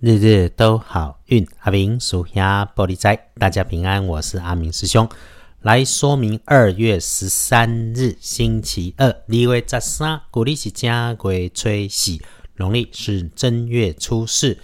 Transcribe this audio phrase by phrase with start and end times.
[0.00, 5.08] 日日都好运，阿明属下玻璃仔，大家平安，我是阿明师兄，
[5.62, 10.88] 来说明二月十三日星期二，立位十三，古历是正
[11.26, 12.16] 月初四，
[12.58, 14.58] 农历是正月初四。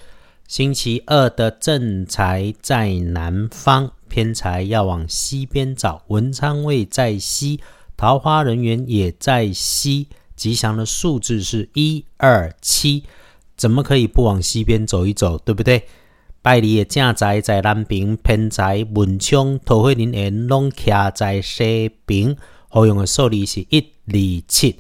[0.47, 7.59] 星期二的正财在南方，偏财要往西边找，文昌位在西，
[7.97, 10.07] 桃花人员也在西，
[10.37, 13.03] 吉祥的数字是一二七。
[13.57, 15.85] 怎么可以不往西边走一走，对不对？
[16.43, 22.37] 拜礼的正宅在南边，偏宅文昌桃花林缘拢徛在西边。
[22.69, 24.77] 好用的数字是一、二、七。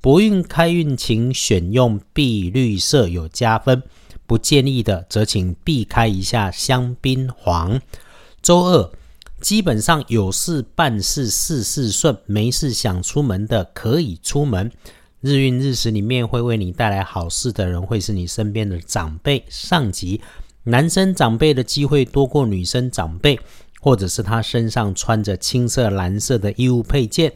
[0.00, 3.82] 不运开运，请选用碧绿色有加分。
[4.26, 7.80] 不建议的，则请避开一下香槟黄。
[8.42, 8.90] 周二
[9.40, 14.70] 基本上有事办事，事事顺，没事想出门的可以出门。
[15.26, 20.20] 日运日时里面会为你带来好事的人，会是你身边的长辈、上级。
[20.62, 23.36] 男生长辈的机会多过女生长辈，
[23.80, 27.32] 或者是他身上穿着青色、蓝色的衣物配件。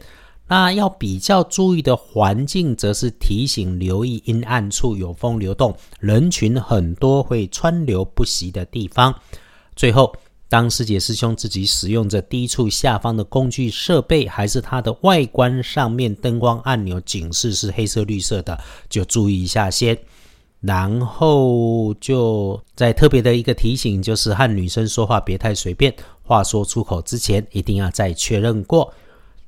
[0.47, 9.13] 那要比较注意的环境，则是提醒留意阴暗处有风流动、人群很多会川流不息的地方。
[9.75, 10.15] 最后。
[10.51, 19.97] 当师姐师兄自己使用着低处下方的工具设备，还是它的外观上面灯光按钮警示是黑色绿色的，就注意一下先。
[20.59, 28.93] 然后就在特别的一个提醒，就是和女生说话别太随便，话说出口之前一定要再确认过。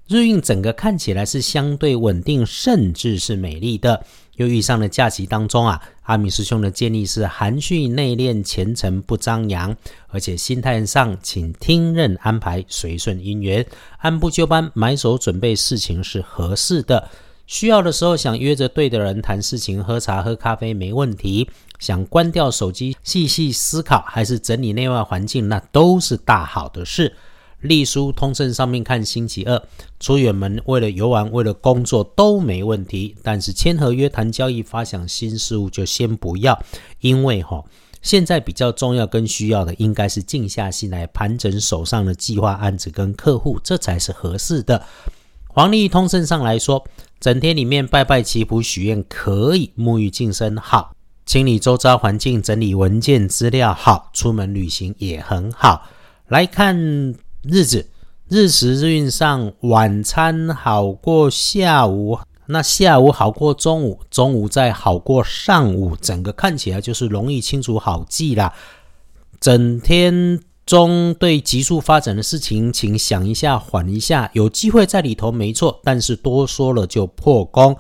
[0.08, 4.06] 日运整个看起来是相对稳定，甚至是美丽的。
[4.36, 9.76] 又遇上了假期当中啊，阿米师兄的建议是含蓄内敛、虔诚不张扬，
[10.08, 13.66] 而且心态上请听任安排，随顺因缘，
[14.00, 17.10] 按部就班，埋手准备事情是合适的。
[17.46, 21.50] 需要的时候想约着对的人谈事情、喝茶、喝咖啡没问题。
[21.80, 27.14] 想关掉手机细细思考，还是整理内外环境，那都是大好的事。
[27.64, 29.62] 隶书通胜上面看星期二
[30.00, 33.16] 出远门，为了游玩，为了工作都没问题。
[33.24, 36.62] 但是签合约、谈交易、发想新事物就先不要，
[37.00, 37.64] 因为哈，
[38.02, 44.86] 现在比较重要跟需要的应该是静下心来盘整手上的计划案子跟客户，这才是合适的。
[45.48, 46.86] 黄历通胜上来说，
[47.22, 50.94] 整天里面拜拜祈福许愿可以，沐浴净身好，
[51.26, 55.88] 清理周遭环境，整理文件资料好，出门旅行也很好。
[56.28, 57.16] 来看。
[57.44, 57.86] 日子
[58.30, 68.54] 日时日运上，晚餐好过下午，那下午好过中午，中午再好过上午，整个看起来就是容易清楚好记啦。
[69.42, 77.76] 整天中对急速发展的事情，请想一下，缓一下，有机会在里头没错，但是多说了就破功。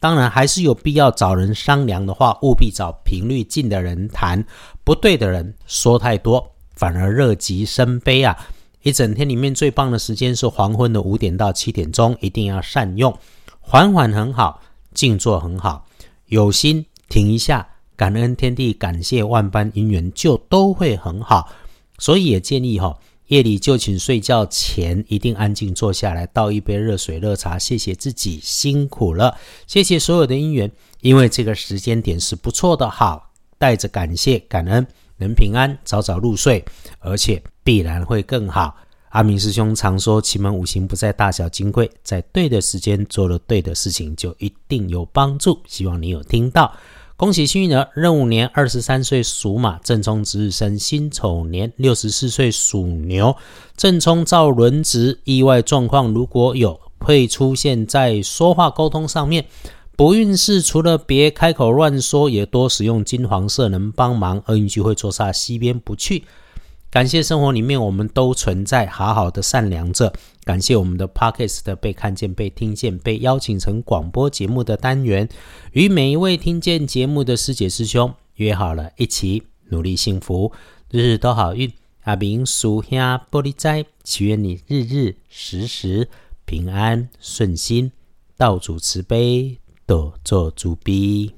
[0.00, 4.42] 当然还是有必要找人商量的话，务必找频率近的人谈，
[4.82, 8.34] 不对的人说太多，反而乐极生悲啊。
[8.82, 13.16] 一整天里面最棒的时间是黄昏的五点到七点钟，一定要善用。
[13.60, 14.60] 缓缓很好，
[14.92, 15.86] 静坐很好，
[16.26, 17.66] 有心停一下，
[17.96, 21.48] 感恩天地，感谢万般因缘，就都会很好。
[21.98, 22.98] 所以也建议哈，
[23.28, 29.36] 夜里就寝睡觉前一定安静坐下来，倒一杯热水热茶，谢谢自己辛苦了，
[29.68, 30.68] 谢谢所有的因缘，
[31.00, 34.84] 因为这个时间点是不错的，好，带着感谢感恩。
[35.18, 36.64] 能平安早早入睡，
[36.98, 38.74] 而且必然会更好。
[39.10, 46.72] 阿明师兄常说：“奇门五行不在大小金贵，在对的时间做了对的事情，就一定有帮助。”希望你有听到。
[47.14, 53.36] 恭喜幸运儿，壬午年二十三岁属马，正冲值日生辛丑年六十四岁属牛，
[53.76, 55.20] 正冲照轮值。
[55.24, 59.44] 意外状况如果有，会出现在说话沟通上面。
[59.94, 64.42] 不运势除了别开口乱说，也多使用金黄色能帮忙。
[64.46, 66.24] 厄运聚会坐煞西边不去。
[66.92, 70.12] 感谢生活里面我们都存在，好好的善良着。
[70.44, 75.26] 感谢我们的 Podcast 被看见、被听见、被邀请成广播节目的单元，
[75.72, 80.52] 与每一位听见节目的师姐师兄约好了，一起努力幸福，
[80.90, 81.72] 日日都好运。
[82.02, 86.10] 阿明属下玻璃斋，祈愿你日日时时
[86.44, 87.90] 平安顺心，
[88.36, 89.56] 道主慈悲。
[89.86, 91.32] 多做主笔。